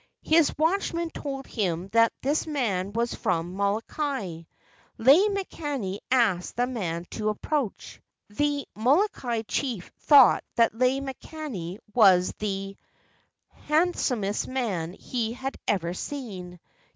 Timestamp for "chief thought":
9.43-10.43